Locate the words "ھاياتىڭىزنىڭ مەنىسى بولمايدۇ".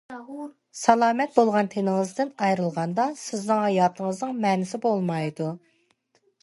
3.67-5.57